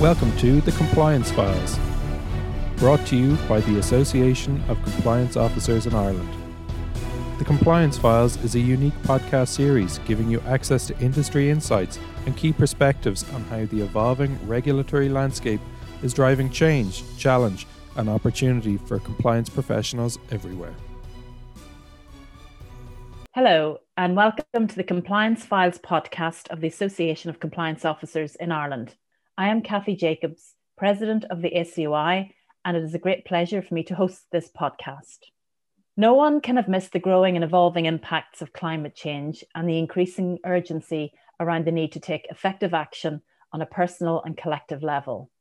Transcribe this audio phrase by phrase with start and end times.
[0.00, 1.78] Welcome to the Compliance Files,
[2.78, 6.28] brought to you by the Association of Compliance Officers in Ireland.
[7.38, 12.36] The Compliance Files is a unique podcast series giving you access to industry insights and
[12.36, 15.60] key perspectives on how the evolving regulatory landscape
[16.02, 17.64] is driving change, challenge,
[17.96, 20.74] and opportunity for compliance professionals everywhere.
[23.32, 28.50] Hello, and welcome to the Compliance Files podcast of the Association of Compliance Officers in
[28.50, 28.96] Ireland.
[29.36, 32.30] I am Kathy Jacobs, President of the ACOI,
[32.64, 35.18] and it is a great pleasure for me to host this podcast.
[35.96, 39.78] No one can have missed the growing and evolving impacts of climate change and the
[39.78, 43.22] increasing urgency around the need to take effective action
[43.52, 45.32] on a personal and collective level.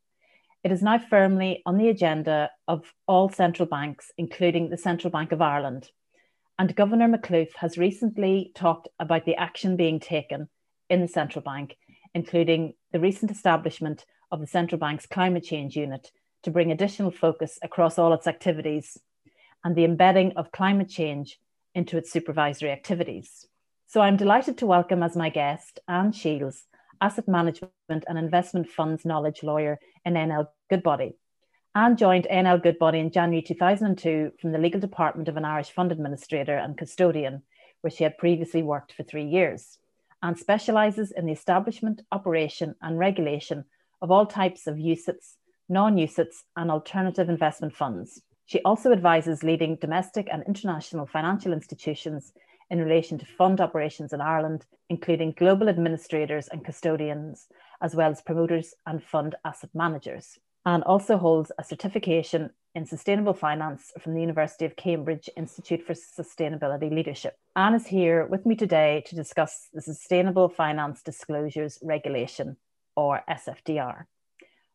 [0.63, 5.31] It is now firmly on the agenda of all central banks, including the Central Bank
[5.31, 5.91] of Ireland.
[6.57, 10.49] And Governor Makhlouf has recently talked about the action being taken
[10.89, 11.75] in the central bank,
[12.13, 16.11] including the recent establishment of the central bank's climate change unit
[16.43, 18.99] to bring additional focus across all its activities
[19.63, 21.39] and the embedding of climate change
[21.73, 23.47] into its supervisory activities.
[23.87, 26.63] So I'm delighted to welcome as my guest Ann Shiels,
[26.99, 31.15] asset management and investment funds knowledge lawyer in A&L Goodbody.
[31.75, 35.91] Ann joined A&L Goodbody in January 2002 from the legal department of an Irish fund
[35.91, 37.43] administrator and custodian,
[37.81, 39.79] where she had previously worked for three years,
[40.23, 43.65] and specialises in the establishment, operation, and regulation
[44.01, 45.35] of all types of UCITS,
[45.69, 48.23] non UCITS, and alternative investment funds.
[48.47, 52.33] She also advises leading domestic and international financial institutions
[52.71, 57.47] in relation to fund operations in Ireland, including global administrators and custodians,
[57.81, 63.33] as well as promoters and fund asset managers and also holds a certification in sustainable
[63.33, 67.35] finance from the University of Cambridge Institute for Sustainability Leadership.
[67.55, 72.57] Ann is here with me today to discuss the Sustainable Finance Disclosures Regulation,
[72.95, 74.05] or SFDR.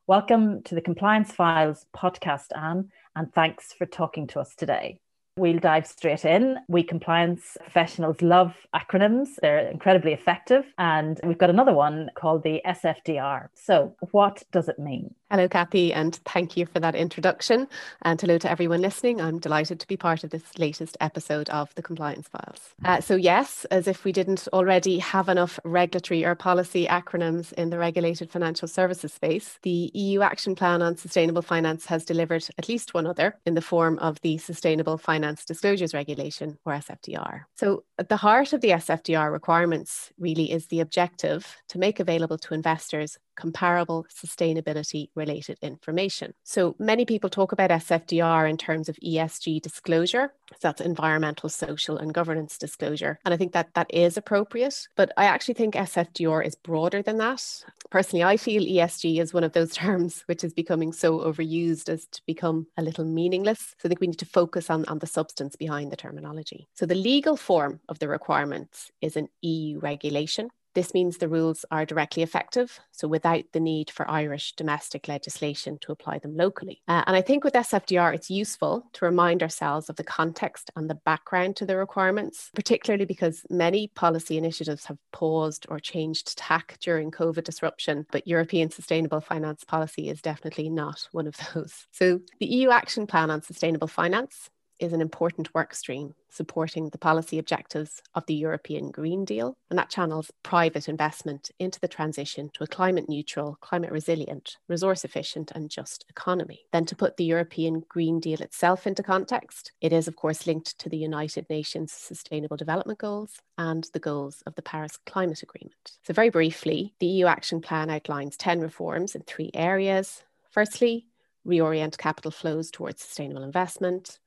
[0.07, 5.01] Welcome to the Compliance Files podcast, Ann, and thanks for talking to us today.
[5.39, 6.59] We'll dive straight in.
[6.67, 10.65] We compliance professionals love acronyms, they're incredibly effective.
[10.79, 13.49] And we've got another one called the SFDR.
[13.55, 15.15] So, what does it mean?
[15.31, 17.69] Hello, Kathy, and thank you for that introduction.
[18.03, 19.21] And hello to everyone listening.
[19.21, 22.75] I'm delighted to be part of this latest episode of the Compliance Files.
[22.85, 27.71] Uh, so, yes, as if we didn't already have enough regulatory or policy acronyms in
[27.71, 32.69] the regulated financial services space, the EU Action Plan on Sustainable Finance has delivered at
[32.69, 37.43] least one other in the form of the Sustainable Finance Disclosures Regulation, or SFDR.
[37.57, 42.39] So, at the heart of the SFDR requirements really is the objective to make available
[42.39, 46.35] to investors comparable sustainability related information.
[46.43, 50.33] So many people talk about SFDR in terms of ESG disclosure.
[50.53, 53.21] So that's environmental, social, and governance disclosure.
[53.25, 54.89] And I think that that is appropriate.
[54.97, 57.45] But I actually think SFDR is broader than that.
[57.91, 62.07] Personally, I feel ESG is one of those terms which is becoming so overused as
[62.07, 63.75] to become a little meaningless.
[63.79, 66.69] So I think we need to focus on, on the substance behind the terminology.
[66.75, 71.65] So the legal form of the requirements is an EU regulation this means the rules
[71.73, 76.83] are directly effective, so without the need for Irish domestic legislation to apply them locally.
[76.87, 80.89] Uh, and I think with SFDR, it's useful to remind ourselves of the context and
[80.89, 86.77] the background to the requirements, particularly because many policy initiatives have paused or changed tack
[86.81, 91.87] during COVID disruption, but European sustainable finance policy is definitely not one of those.
[91.91, 96.99] So the EU Action Plan on Sustainable Finance is an important work stream supporting the
[96.99, 102.51] policy objectives of the European Green Deal, and that channels private investment into the transition
[102.55, 106.61] to a climate neutral, climate resilient, resource efficient, and just economy.
[106.73, 110.79] Then, to put the European Green Deal itself into context, it is, of course, linked
[110.79, 115.99] to the United Nations Sustainable Development Goals and the goals of the Paris Climate Agreement.
[116.03, 120.23] So, very briefly, the EU Action Plan outlines 10 reforms in three areas.
[120.51, 121.07] Firstly,
[121.47, 124.19] reorient capital flows towards sustainable investment.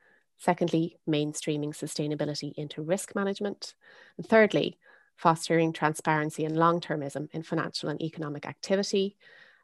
[0.42, 3.76] Secondly, mainstreaming sustainability into risk management.
[4.18, 4.80] And thirdly,
[5.16, 9.18] fostering transparency and long termism in financial and economic activity.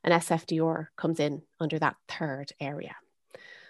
[0.04, 2.96] And SFDR comes in under that third area.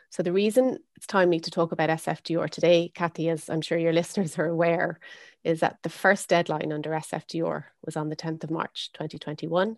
[0.09, 3.93] So, the reason it's timely to talk about SFDR today, Kathy, as I'm sure your
[4.01, 4.99] listeners are aware,
[5.45, 9.77] is that the first deadline under SFDR was on the 10th of March 2021,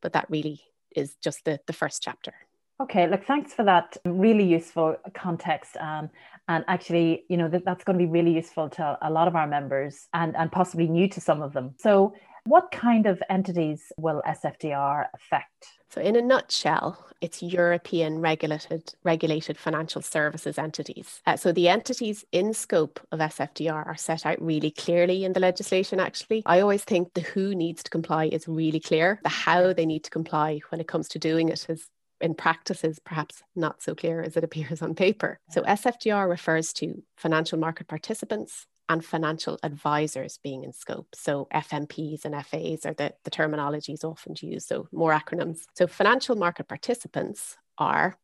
[0.00, 0.60] but that really
[0.94, 2.34] is just the, the first chapter.
[2.80, 5.76] Okay, look, thanks for that really useful context.
[5.78, 6.10] Um,
[6.48, 9.36] and actually, you know, that, that's going to be really useful to a lot of
[9.36, 11.74] our members and, and possibly new to some of them.
[11.78, 12.14] So
[12.48, 15.66] What kind of entities will SFDR affect?
[15.90, 21.20] So, in a nutshell, it's European regulated regulated financial services entities.
[21.26, 25.40] Uh, so, the entities in scope of SFDR are set out really clearly in the
[25.40, 26.00] legislation.
[26.00, 29.20] Actually, I always think the who needs to comply is really clear.
[29.24, 31.86] The how they need to comply when it comes to doing it is
[32.20, 35.38] in practice is perhaps not so clear as it appears on paper.
[35.50, 41.08] So, SFDR refers to financial market participants, and financial advisors being in scope.
[41.14, 45.64] So FMPs and FAs are the, the terminologies often used, so more acronyms.
[45.74, 48.16] So financial market participants are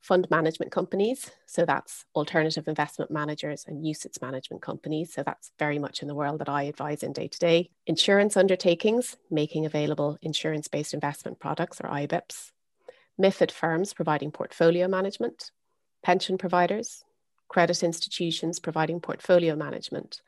[0.00, 1.30] fund management companies.
[1.46, 5.14] So that's alternative investment managers and UCITS management companies.
[5.14, 7.70] So that's very much in the world that I advise in day to day.
[7.86, 12.50] Insurance undertakings, making available insurance based investment products or IBIPs.
[13.20, 15.50] MIFID firms providing portfolio management.
[16.02, 17.04] Pension providers,
[17.48, 20.20] credit institutions providing portfolio management,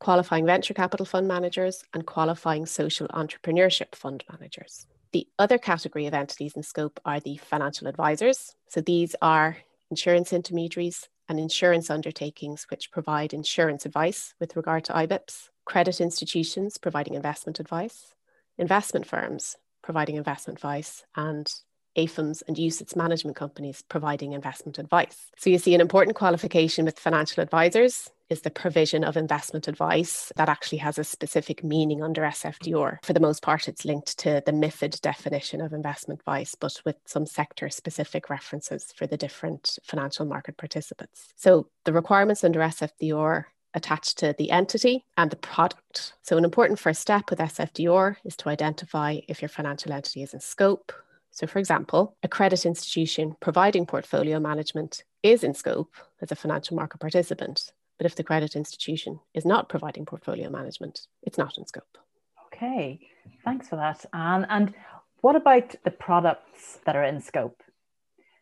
[0.00, 4.86] qualifying venture capital fund managers, and qualifying social entrepreneurship fund managers.
[5.12, 8.56] The other category of entities in scope are the financial advisors.
[8.68, 9.58] So these are
[9.90, 16.76] insurance intermediaries and insurance undertakings which provide insurance advice with regard to IBIPs, credit institutions
[16.76, 18.14] providing investment advice,
[18.58, 21.52] investment firms providing investment advice, and
[21.96, 25.30] AIFMs and UCITS management companies providing investment advice.
[25.36, 30.32] So you see an important qualification with financial advisors is the provision of investment advice
[30.36, 32.98] that actually has a specific meaning under SFDR.
[33.04, 36.96] For the most part, it's linked to the MIFID definition of investment advice, but with
[37.06, 41.28] some sector specific references for the different financial market participants.
[41.36, 43.44] So the requirements under SFDR
[43.74, 46.14] attached to the entity and the product.
[46.22, 50.32] So, an important first step with SFDR is to identify if your financial entity is
[50.32, 50.92] in scope,
[51.36, 56.76] so, for example, a credit institution providing portfolio management is in scope as a financial
[56.76, 57.72] market participant.
[57.98, 61.98] But if the credit institution is not providing portfolio management, it's not in scope.
[62.46, 63.00] Okay,
[63.44, 64.46] thanks for that, Ann.
[64.48, 64.72] And
[65.20, 67.62] what about the products that are in scope?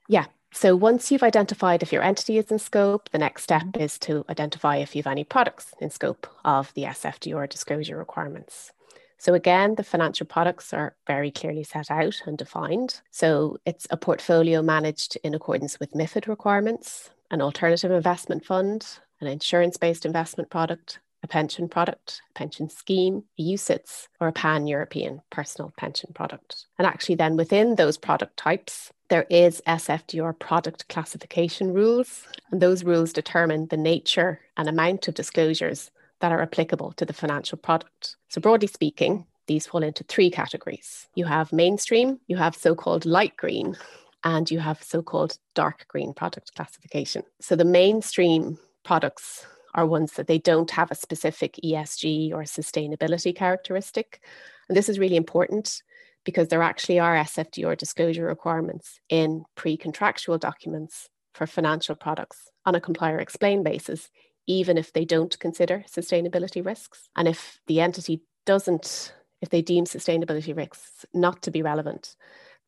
[0.08, 3.82] Yeah, so once you've identified if your entity is in scope, the next step mm-hmm.
[3.82, 8.70] is to identify if you have any products in scope of the SFDR disclosure requirements.
[9.18, 13.00] So, again, the financial products are very clearly set out and defined.
[13.10, 19.26] So, it's a portfolio managed in accordance with MIFID requirements, an alternative investment fund, an
[19.26, 24.66] insurance based investment product, a pension product, a pension scheme, a UCITS, or a pan
[24.66, 26.66] European personal pension product.
[26.78, 32.84] And actually, then within those product types, there is SFDR product classification rules, and those
[32.84, 35.90] rules determine the nature and amount of disclosures
[36.20, 38.16] that are applicable to the financial product.
[38.28, 41.06] So, broadly speaking, these fall into three categories.
[41.14, 43.76] You have mainstream, you have so called light green,
[44.22, 47.22] and you have so called dark green product classification.
[47.40, 53.34] So, the mainstream products are ones that they don't have a specific ESG or sustainability
[53.34, 54.20] characteristic.
[54.68, 55.82] And this is really important
[56.24, 62.74] because there actually are SFDR disclosure requirements in pre contractual documents for financial products on
[62.74, 64.08] a comply or explain basis,
[64.46, 67.08] even if they don't consider sustainability risks.
[67.16, 72.16] And if the entity doesn't, if they deem sustainability risks not to be relevant,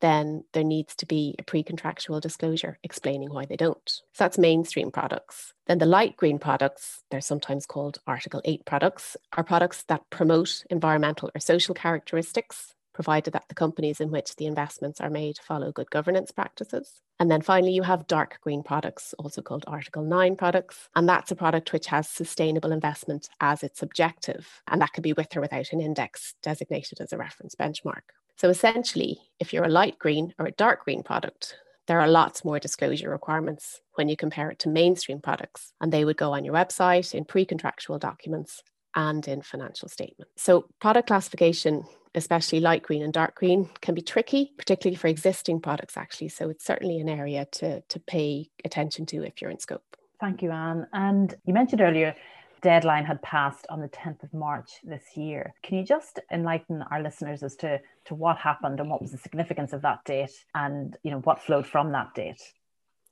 [0.01, 3.89] then there needs to be a pre contractual disclosure explaining why they don't.
[3.89, 5.55] So that's mainstream products.
[5.67, 10.65] Then the light green products, they're sometimes called Article 8 products, are products that promote
[10.71, 15.71] environmental or social characteristics provided that the companies in which the investments are made follow
[15.71, 17.03] good governance practices.
[17.21, 20.89] And then finally, you have dark green products, also called Article 9 products.
[20.97, 24.49] And that's a product which has sustainable investment as its objective.
[24.67, 28.07] And that could be with or without an index designated as a reference benchmark.
[28.37, 31.55] So essentially, if you're a light green or a dark green product,
[31.87, 36.05] there are lots more disclosure requirements when you compare it to mainstream products, and they
[36.07, 38.63] would go on your website in pre contractual documents
[38.95, 40.33] and in financial statements.
[40.37, 41.85] So, product classification
[42.17, 46.31] especially light green and dark green, can be tricky, particularly for existing products, actually.
[46.31, 49.97] So it's certainly an area to, to pay attention to if you're in scope.
[50.19, 50.87] Thank you, Ann.
[50.93, 52.17] And you mentioned earlier,
[52.63, 55.55] deadline had passed on the 10th of March this year.
[55.63, 59.19] Can you just enlighten our listeners as to, to what happened and what was the
[59.19, 62.41] significance of that date and you know what flowed from that date?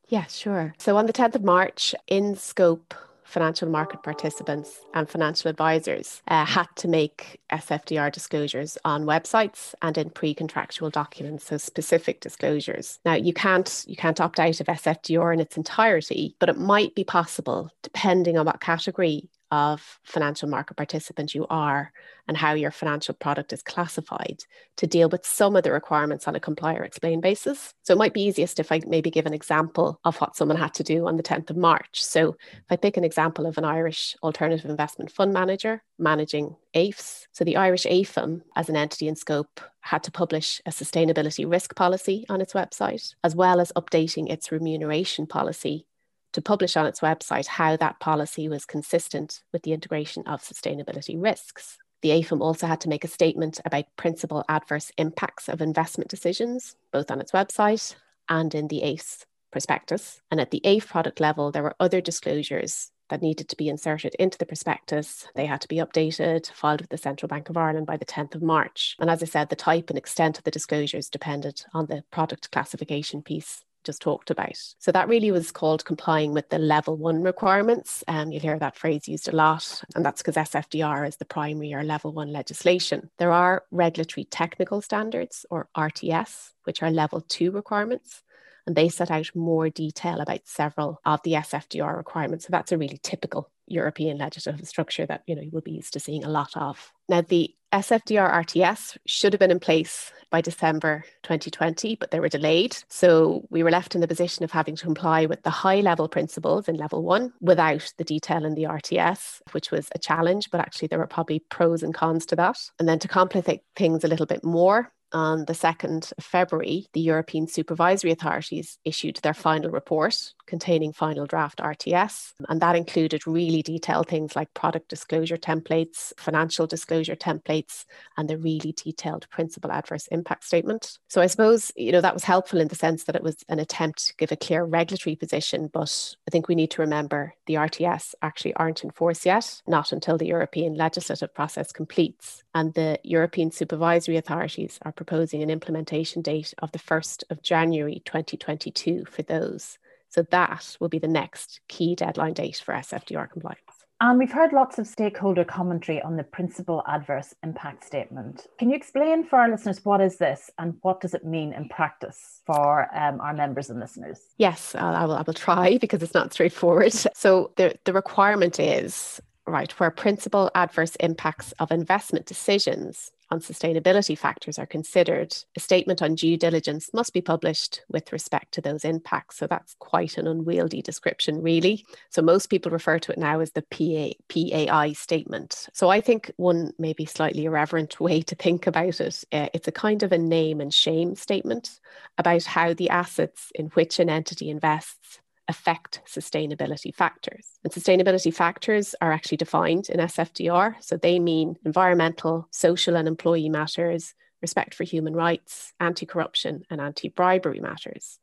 [0.09, 0.75] Yeah, sure.
[0.79, 2.95] So on the 10th of March, in scope
[3.25, 9.99] financial market participants and financial advisors uh, had to make SFDR disclosures on websites and
[9.99, 13.01] in pre-contractual documents, so specific disclosures.
[13.05, 16.95] Now you can't you can't opt out of SFDR in its entirety, but it might
[16.95, 21.93] be possible, depending on what category of financial market participant you are
[22.27, 24.43] and how your financial product is classified
[24.77, 27.73] to deal with some of the requirements on a comply or explain basis.
[27.85, 30.75] So it might be easiest if I maybe give an example of what someone had
[30.75, 32.03] to do on the 10th of March.
[32.03, 37.29] So if I pick an example of an Irish alternative investment fund manager managing AIFs.
[37.31, 41.77] So the Irish AIFM as an entity in scope had to publish a sustainability risk
[41.77, 45.87] policy on its website, as well as updating its remuneration policy
[46.35, 51.21] to publish on its website how that policy was consistent with the integration of sustainability
[51.21, 51.79] risks.
[52.03, 56.77] The AIFM also had to make a statement about principal adverse impacts of investment decisions,
[56.93, 57.95] both on its website
[58.29, 60.21] and in the ACE prospectus.
[60.31, 64.15] And at the AIF product level, there were other disclosures that needed to be inserted
[64.19, 65.29] into the prospectus.
[65.37, 68.35] They had to be updated, filed with the Central Bank of Ireland by the 10th
[68.35, 68.97] of March.
[68.99, 72.51] And as I said, the type and extent of the disclosures depended on the product
[72.51, 74.57] classification piece just talked about.
[74.79, 78.03] So that really was called complying with the level one requirements.
[78.09, 81.75] Um, you'll hear that phrase used a lot, and that's because SFDR is the primary
[81.75, 83.11] or level one legislation.
[83.19, 88.23] There are regulatory technical standards or RTS, which are level two requirements
[88.67, 92.47] and they set out more detail about several of the SFDR requirements.
[92.47, 95.93] So that's a really typical European legislative structure that you know you will be used
[95.93, 96.93] to seeing a lot of.
[97.09, 102.29] Now the SFDR RTS should have been in place by December 2020, but they were
[102.29, 102.77] delayed.
[102.89, 106.09] So we were left in the position of having to comply with the high level
[106.09, 110.61] principles in level one without the detail in the RTS, which was a challenge, but
[110.61, 112.59] actually there were probably pros and cons to that.
[112.79, 117.01] And then to complicate things a little bit more, on the 2nd of February, the
[117.01, 122.33] European supervisory authorities issued their final report containing final draft RTS.
[122.49, 127.85] And that included really detailed things like product disclosure templates, financial disclosure templates,
[128.17, 130.99] and the really detailed principal adverse impact statement.
[131.09, 133.59] So I suppose, you know, that was helpful in the sense that it was an
[133.59, 135.71] attempt to give a clear regulatory position.
[135.73, 139.93] But I think we need to remember the RTS actually aren't in force yet, not
[139.93, 142.43] until the European legislative process completes.
[142.55, 148.03] And the European supervisory authorities are proposing an implementation date of the 1st of January
[148.07, 149.79] 2022 for those.
[150.09, 153.61] So that will be the next key deadline date for SFDR compliance.
[154.01, 158.47] And we've heard lots of stakeholder commentary on the principal adverse impact statement.
[158.59, 161.69] Can you explain for our listeners what is this and what does it mean in
[161.69, 164.21] practice for um, our members and listeners?
[164.39, 166.93] Yes, I will, I will try because it's not straightforward.
[166.93, 174.17] So the, the requirement is right where principal adverse impacts of investment decisions on sustainability
[174.17, 178.85] factors are considered, a statement on due diligence must be published with respect to those
[178.85, 179.39] impacts.
[179.39, 181.85] So that's quite an unwieldy description, really.
[182.11, 185.69] So most people refer to it now as the PA, PAI statement.
[185.73, 189.73] So I think one maybe slightly irreverent way to think about it, uh, it's a
[189.73, 191.81] kind of a name and shame statement
[192.19, 197.59] about how the assets in which an entity invests affect sustainability factors.
[197.65, 200.77] And sustainability factors are actually defined in SFDR.
[200.81, 206.81] So they mean environmental, social, and employee matters, respect for human rights, anti corruption, and
[206.81, 208.19] anti bribery matters.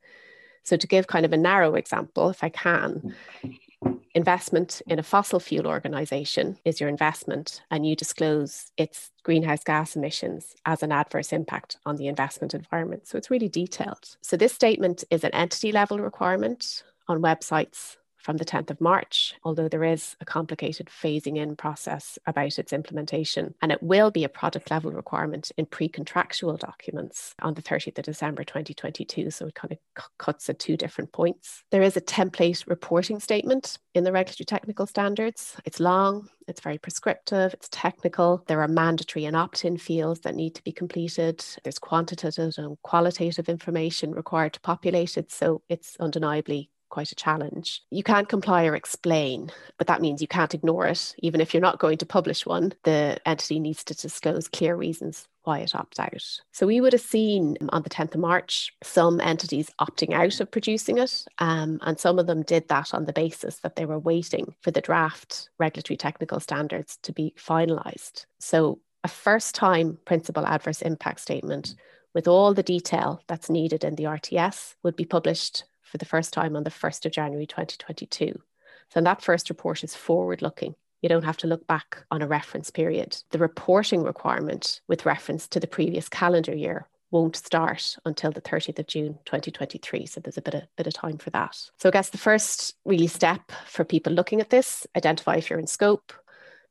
[0.64, 3.16] So, to give kind of a narrow example, if I can,
[4.14, 9.96] investment in a fossil fuel organization is your investment, and you disclose its greenhouse gas
[9.96, 13.08] emissions as an adverse impact on the investment environment.
[13.08, 14.18] So, it's really detailed.
[14.22, 19.34] So, this statement is an entity level requirement on websites from the 10th of March,
[19.44, 23.56] although there is a complicated phasing in process about its implementation.
[23.62, 27.98] And it will be a product level requirement in pre contractual documents on the 30th
[27.98, 29.32] of December 2022.
[29.32, 31.64] So it kind of c- cuts at two different points.
[31.72, 35.58] There is a template reporting statement in the regulatory technical standards.
[35.66, 38.44] It's long, it's very prescriptive, it's technical.
[38.48, 41.44] There are mandatory and opt in fields that need to be completed.
[41.64, 45.32] There's quantitative and qualitative information required to populate it.
[45.32, 47.82] So it's undeniably quite a challenge.
[47.90, 51.16] You can't comply or explain, but that means you can't ignore it.
[51.20, 55.28] Even if you're not going to publish one, the entity needs to disclose clear reasons
[55.44, 56.42] why it opts out.
[56.52, 60.52] So we would have seen on the 10th of March some entities opting out of
[60.52, 63.98] producing it, um, and some of them did that on the basis that they were
[63.98, 68.26] waiting for the draft regulatory technical standards to be finalised.
[68.40, 71.76] So a first time principal adverse impact statement
[72.14, 76.32] with all the detail that's needed in the RTS would be published for the first
[76.34, 78.42] time on the 1st of January 2022.
[78.90, 80.76] So that first report is forward looking.
[81.02, 83.18] You don't have to look back on a reference period.
[83.32, 88.80] The reporting requirement with reference to the previous calendar year won't start until the 30th
[88.80, 90.06] of June 2023.
[90.06, 91.58] So there's a bit of, bit of time for that.
[91.78, 95.60] So I guess the first really step for people looking at this, identify if you're
[95.60, 96.14] in scope,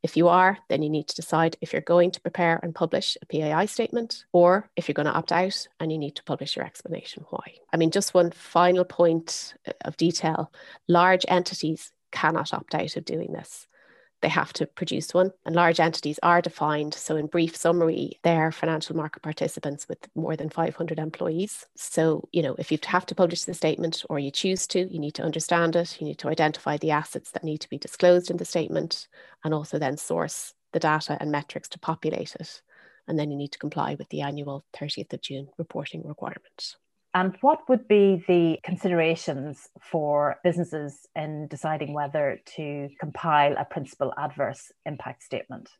[0.03, 3.17] if you are, then you need to decide if you're going to prepare and publish
[3.23, 6.57] a PAI statement or if you're going to opt out and you need to publish
[6.57, 7.55] your explanation why.
[7.73, 10.53] I mean, just one final point uh, of detail
[10.89, 13.67] large entities cannot opt out of doing this.
[14.23, 15.33] They have to produce one.
[15.45, 16.95] And large entities are defined.
[16.95, 21.67] So, in brief summary, they're financial market participants with more than 500 employees.
[21.77, 24.99] So, you know, if you have to publish the statement or you choose to, you
[24.99, 26.01] need to understand it.
[26.01, 29.09] You need to identify the assets that need to be disclosed in the statement
[29.45, 32.63] and also then source the data and metrics to populate it.
[33.09, 36.77] And then you need to comply with the annual 30th of June reporting requirement.
[37.13, 44.15] And what would be the considerations for businesses in deciding whether to compile a principal
[44.17, 45.71] adverse impact statement?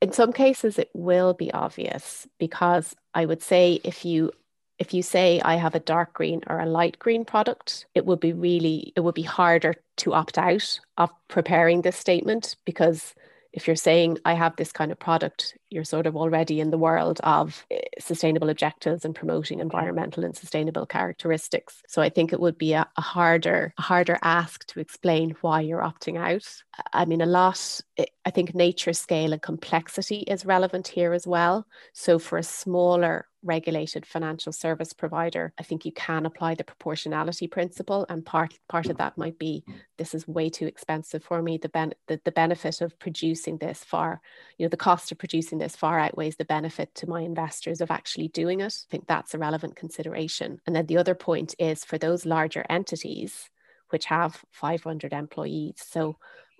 [0.00, 4.32] In some cases, it will be obvious because I would say if you
[4.78, 8.20] if you say I have a dark green or a light green product, it would
[8.20, 13.14] be really it would be harder to opt out of preparing this statement because
[13.52, 16.78] if you're saying I have this kind of product, you're sort of already in the
[16.78, 21.82] world of eh, sustainable objectives and promoting environmental and sustainable characteristics.
[21.88, 25.60] So I think it would be a, a harder, a harder ask to explain why
[25.60, 26.46] you're opting out.
[26.92, 31.26] I mean, a lot, eh, I think nature scale and complexity is relevant here as
[31.26, 31.66] well.
[31.92, 37.46] So for a smaller regulated financial service provider, I think you can apply the proportionality
[37.46, 38.04] principle.
[38.08, 39.64] And part, part of that might be
[39.96, 41.58] this is way too expensive for me.
[41.58, 44.20] The, ben- the, the benefit of producing this far,
[44.56, 47.90] you know, the cost of producing this far outweighs the benefit to my investors of
[47.90, 48.74] actually doing it.
[48.88, 50.60] I think that's a relevant consideration.
[50.66, 53.50] And then the other point is for those larger entities,
[53.90, 55.82] which have 500 employees.
[55.86, 56.16] So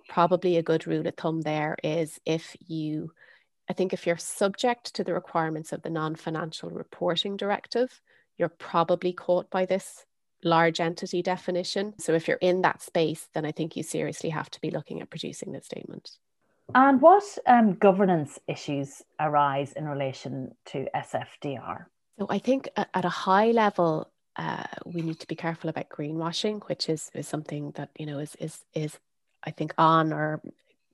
[0.07, 3.11] probably a good rule of thumb there is if you
[3.69, 8.01] I think if you're subject to the requirements of the non financial reporting directive,
[8.35, 10.05] you're probably caught by this
[10.43, 11.93] large entity definition.
[11.99, 15.01] So if you're in that space, then I think you seriously have to be looking
[15.01, 16.09] at producing the statement.
[16.75, 21.85] And what um, governance issues arise in relation to SFDR?
[22.19, 26.61] So I think at a high level, uh, we need to be careful about greenwashing,
[26.67, 28.99] which is, is something that you know is is is
[29.43, 30.41] I think on or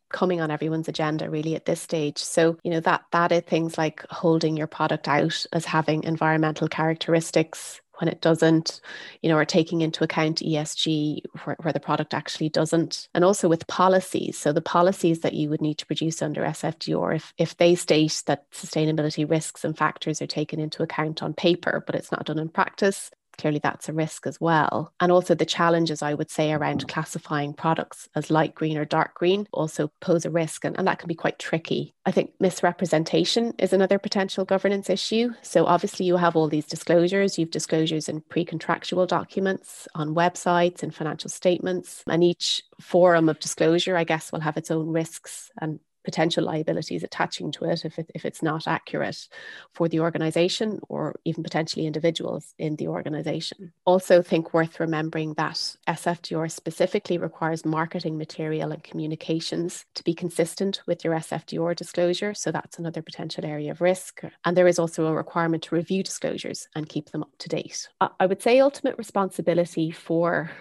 [0.10, 2.20] coming on everyone's agenda really at this stage.
[2.20, 6.68] So, you know, that that is things like holding your product out as having environmental
[6.68, 8.82] characteristics when it doesn't,
[9.22, 13.08] you know, or taking into account ESG where, where the product actually doesn't.
[13.14, 14.38] And also with policies.
[14.38, 18.24] So the policies that you would need to produce under SFDR, if, if they state
[18.28, 22.40] that sustainability risks and factors are taken into account on paper, but it's not done
[22.40, 24.94] in practice, clearly that's a risk as well.
[25.00, 26.88] And also the challenges I would say around mm-hmm.
[26.88, 31.00] classifying products as light green or dark green also pose a risk and, and that
[31.00, 31.94] can be quite tricky.
[32.06, 35.32] I think misrepresentation is another potential governance issue.
[35.42, 40.94] So obviously you have all these disclosures, you've disclosures in pre-contractual documents, on websites and
[40.94, 45.80] financial statements, and each forum of disclosure, I guess, will have its own risks and
[46.06, 49.28] potential liabilities attaching to it if, it if it's not accurate
[49.74, 53.74] for the organization or even potentially individuals in the organization.
[53.86, 60.82] Also, think worth remembering that SFDR specifically requires marketing material and communications to be consistent
[60.88, 62.34] with your SFDR disclosure.
[62.34, 64.22] So that's another potential area of risk.
[64.46, 67.88] And there is also a requirement to review disclosures and keep them up to date.
[68.20, 70.52] I would say ultimate responsibility for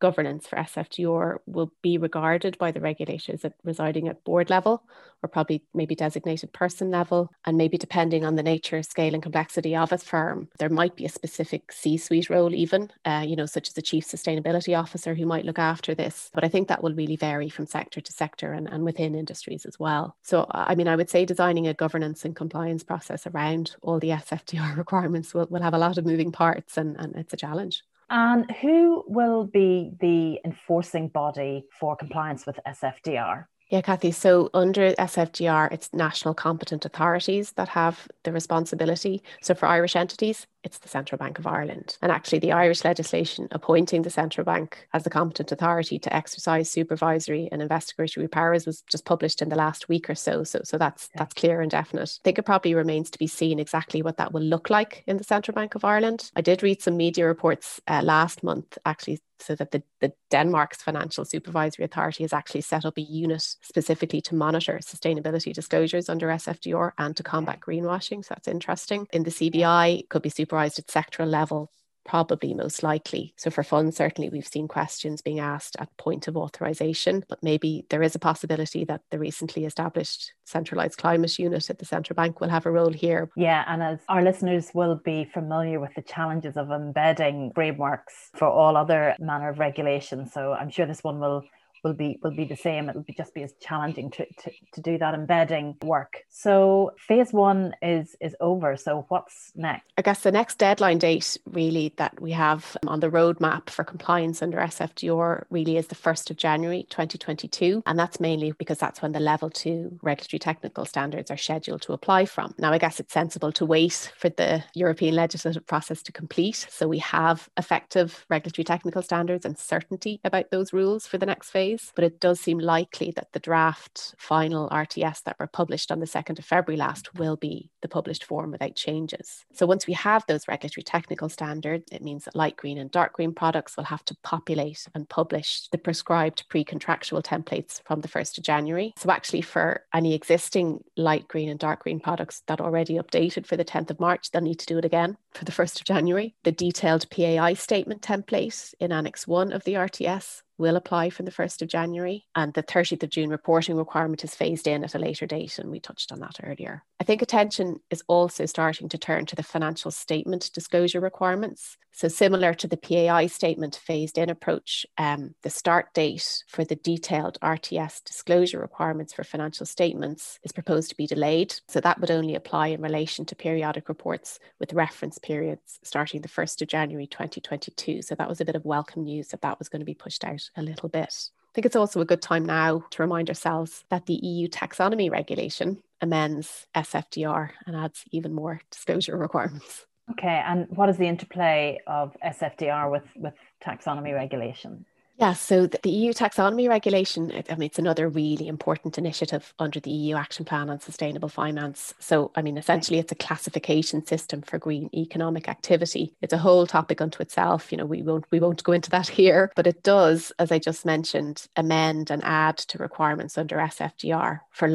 [0.00, 4.82] governance for SFDR will be regarded by the regulators at residing at board level
[5.22, 7.32] or probably maybe designated person level.
[7.44, 11.04] And maybe depending on the nature, scale, and complexity of a firm, there might be
[11.04, 15.14] a specific C suite role, even, uh, you know, such as the chief sustainability officer
[15.14, 16.30] who might look after this.
[16.32, 19.66] But I think that will really vary from sector to sector and, and within industries
[19.66, 20.16] as well.
[20.22, 24.10] So, I mean, I would say designing a governance and compliance process around all the
[24.10, 27.82] SFDR requirements will, will have a lot of moving parts and, and it's a challenge.
[28.10, 33.44] And who will be the enforcing body for compliance with SFDR?
[33.70, 34.12] Yeah, Kathy.
[34.12, 39.22] So under SFDR, it's national competent authorities that have the responsibility.
[39.42, 41.96] So for Irish entities, it's the Central Bank of Ireland.
[42.02, 46.70] And actually, the Irish legislation appointing the Central Bank as the competent authority to exercise
[46.70, 50.44] supervisory and investigatory powers was just published in the last week or so.
[50.44, 52.18] So, so that's that's clear and definite.
[52.20, 55.16] I think it probably remains to be seen exactly what that will look like in
[55.16, 56.30] the Central Bank of Ireland.
[56.36, 60.82] I did read some media reports uh, last month, actually so that the, the Denmark's
[60.82, 66.28] Financial Supervisory Authority has actually set up a unit specifically to monitor sustainability disclosures under
[66.28, 68.24] SFDR and to combat greenwashing.
[68.24, 69.06] So that's interesting.
[69.12, 70.30] In the CBI, could be
[70.64, 71.70] at sectoral level
[72.08, 73.34] probably most likely.
[73.36, 77.84] So for funds, certainly we've seen questions being asked at point of authorization, but maybe
[77.90, 82.40] there is a possibility that the recently established centralized climate unit at the central bank
[82.40, 83.30] will have a role here.
[83.36, 88.48] Yeah, and as our listeners will be familiar with the challenges of embedding frameworks for
[88.48, 90.26] all other manner of regulation.
[90.26, 91.44] So I'm sure this one will
[91.84, 92.88] will be will be the same.
[92.88, 96.24] It'll be just be as challenging to, to, to do that embedding work.
[96.28, 98.76] So phase one is is over.
[98.76, 99.92] So what's next?
[99.96, 104.42] I guess the next deadline date really that we have on the roadmap for compliance
[104.42, 107.82] under SFDR really is the 1st of January 2022.
[107.86, 111.92] And that's mainly because that's when the level two regulatory technical standards are scheduled to
[111.92, 112.54] apply from.
[112.58, 116.66] Now, I guess it's sensible to wait for the European legislative process to complete.
[116.70, 121.50] So we have effective regulatory technical standards and certainty about those rules for the next
[121.50, 121.67] phase.
[121.94, 126.06] But it does seem likely that the draft final RTS that were published on the
[126.06, 129.44] 2nd of February last will be the published form without changes.
[129.52, 133.14] So once we have those regulatory technical standards, it means that light green and dark
[133.14, 138.08] green products will have to populate and publish the prescribed pre contractual templates from the
[138.08, 138.92] 1st of January.
[138.96, 143.56] So actually, for any existing light green and dark green products that already updated for
[143.56, 146.34] the 10th of March, they'll need to do it again for the 1st of January.
[146.44, 151.32] The detailed PAI statement template in Annex 1 of the RTS will apply from the
[151.32, 154.98] 1st of January, and the 30th of June reporting requirement is phased in at a
[154.98, 156.84] later date, and we touched on that earlier.
[157.00, 161.76] I think attention is also starting to turn to the financial statement disclosure requirements.
[161.92, 166.76] So, similar to the PAI statement phased in approach, um, the start date for the
[166.76, 171.56] detailed RTS disclosure requirements for financial statements is proposed to be delayed.
[171.66, 176.28] So, that would only apply in relation to periodic reports with reference periods starting the
[176.28, 178.02] 1st of January 2022.
[178.02, 180.22] So, that was a bit of welcome news that that was going to be pushed
[180.22, 181.30] out a little bit.
[181.50, 185.10] I think it's also a good time now to remind ourselves that the EU taxonomy
[185.10, 189.86] regulation amends SFDR and adds even more disclosure requirements.
[190.12, 194.86] Okay, and what is the interplay of SFDR with, with taxonomy regulation?
[195.18, 199.90] Yeah, so the, EU taxonomy regulation, I mean, it's another really important initiative under the
[199.90, 201.92] EU Action Plan on Sustainable Finance.
[201.98, 206.14] So, I mean, essentially, it's a classification system for green economic activity.
[206.22, 207.72] It's a whole topic unto itself.
[207.72, 210.60] You know, we won't we won't go into that here, but it does, as I
[210.60, 214.68] just mentioned, amend and add to requirements under SFDR for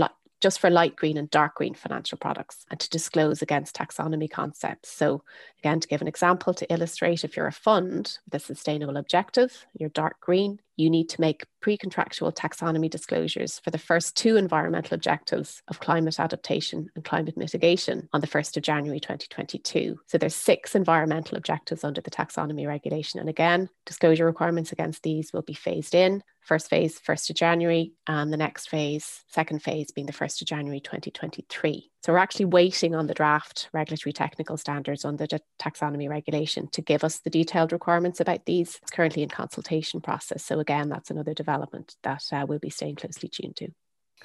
[0.44, 4.92] just for light green and dark green financial products and to disclose against taxonomy concepts.
[4.92, 5.24] So,
[5.60, 9.66] again, to give an example to illustrate, if you're a fund with a sustainable objective,
[9.80, 14.36] you're dark green, you need to make pre contractual taxonomy disclosures for the first two
[14.36, 20.00] environmental objectives of climate adaptation and climate mitigation on the 1st of January 2022.
[20.08, 23.20] So there's six environmental objectives under the taxonomy regulation.
[23.20, 26.24] And again, disclosure requirements against these will be phased in.
[26.42, 30.48] First phase, 1st of January, and the next phase, second phase being the 1st of
[30.48, 31.93] January 2023.
[32.04, 36.82] So we're actually waiting on the draft regulatory technical standards on the taxonomy regulation to
[36.82, 38.78] give us the detailed requirements about these.
[38.82, 40.44] It's currently in consultation process.
[40.44, 43.70] So again, that's another development that uh, we'll be staying closely tuned to.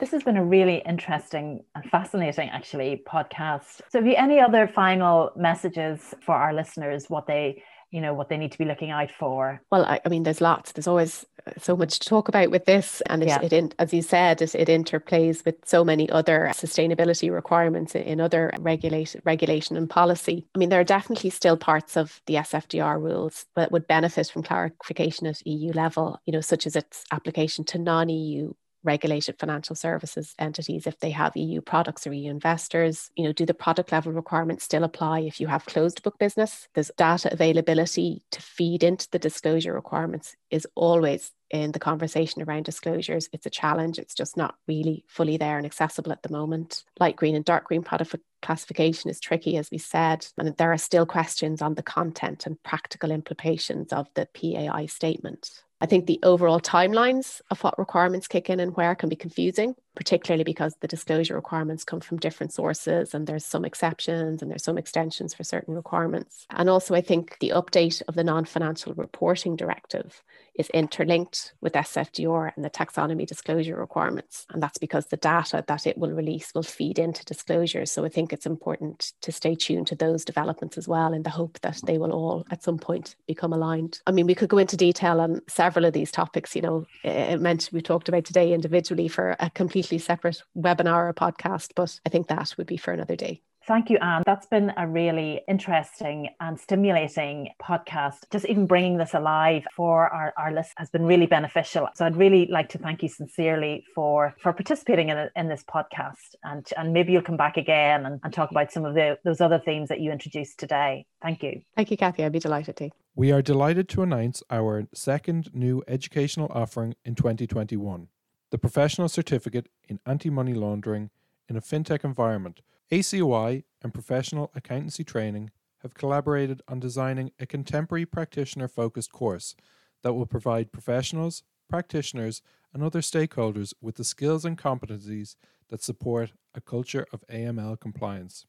[0.01, 3.81] This has been a really interesting and fascinating, actually, podcast.
[3.91, 7.11] So, have you any other final messages for our listeners?
[7.11, 9.61] What they you know what they need to be looking out for.
[9.71, 10.73] Well i, I mean there's lots.
[10.73, 13.41] There's always uh, so much to talk about with this and it, yeah.
[13.43, 18.21] it in, as you said it, it interplays with so many other sustainability requirements in
[18.21, 20.47] other regulation regulation and policy.
[20.55, 24.43] I mean there are definitely still parts of the sfdr rules that would benefit from
[24.43, 28.53] clarification at eu level you know such as its application to non-eu
[28.89, 33.11] regulated financial services entities if they have EU products or EU investors?
[33.17, 36.69] You know, do the product level requirements still apply if you have closed book business?
[36.75, 42.65] There's data availability to feed into the disclosure requirements is always in the conversation around
[42.65, 43.29] disclosures.
[43.33, 43.99] It's a challenge.
[43.99, 46.85] It's just not really fully there and accessible at the moment.
[46.99, 50.79] Light green and dark green product classification is tricky, as we said, and there are
[50.79, 55.63] still questions on the content and practical implications of the PAI statement.
[55.81, 59.75] I think the overall timelines of what requirements kick in and where can be confusing
[59.99, 64.63] particularly because the disclosure requirements come from different sources and there's some exceptions and there's
[64.63, 66.47] some extensions for certain requirements.
[66.51, 70.23] And also, I think the update of the non financial reporting directive
[70.55, 74.47] is interlinked with SFDR and the taxonomy disclosure requirements.
[74.51, 77.91] And that's because the data that it will release will feed into disclosures.
[77.91, 81.31] So I think it's important to stay tuned to those developments as well in the
[81.31, 84.01] hope that they will all at some point become aligned.
[84.07, 86.55] I mean, we could go into detail on several of these topics.
[86.55, 91.09] You know, it meant we talked about today individually for a complete completely separate webinar
[91.09, 93.43] or podcast, but I think that would be for another day.
[93.67, 94.23] Thank you, Ann.
[94.25, 98.21] That's been a really interesting and stimulating podcast.
[98.31, 101.87] Just even bringing this alive for our, our list has been really beneficial.
[101.95, 106.35] So I'd really like to thank you sincerely for, for participating in, in this podcast.
[106.43, 109.43] And, and maybe you'll come back again and, and talk about some of the, those
[109.43, 111.05] other themes that you introduced today.
[111.21, 111.61] Thank you.
[111.77, 112.25] Thank you, Kathy.
[112.25, 112.91] I'd be delighted to.
[113.15, 118.09] We are delighted to announce our second new educational offering in 2021
[118.51, 121.11] the Professional Certificate in Anti Money Laundering
[121.49, 122.61] in a FinTech Environment.
[122.91, 125.51] ACOI and Professional Accountancy Training
[125.83, 129.55] have collaborated on designing a contemporary practitioner focused course
[130.03, 135.37] that will provide professionals, practitioners, and other stakeholders with the skills and competencies
[135.69, 138.47] that support a culture of AML compliance.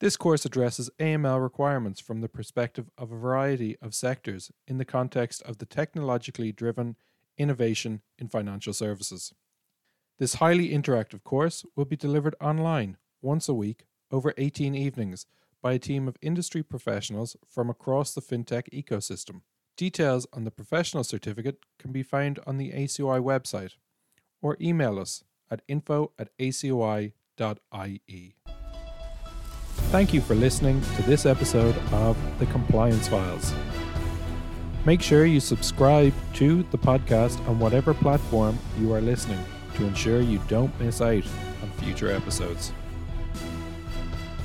[0.00, 4.84] This course addresses AML requirements from the perspective of a variety of sectors in the
[4.84, 6.96] context of the technologically driven
[7.38, 9.32] innovation in financial services.
[10.18, 15.26] This highly interactive course will be delivered online once a week over 18 evenings
[15.62, 19.42] by a team of industry professionals from across the fintech ecosystem.
[19.76, 23.72] Details on the professional certificate can be found on the ACOI website
[24.40, 27.12] or email us at info at acoi.ie.
[29.90, 33.52] Thank you for listening to this episode of The Compliance Files.
[34.86, 39.44] Make sure you subscribe to the podcast on whatever platform you are listening
[39.74, 41.24] to ensure you don't miss out
[41.60, 42.72] on future episodes.